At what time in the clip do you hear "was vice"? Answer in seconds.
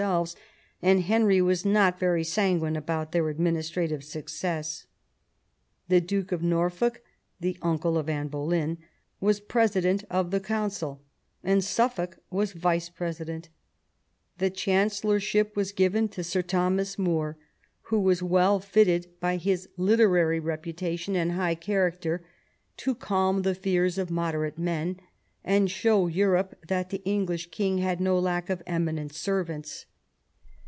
12.31-12.89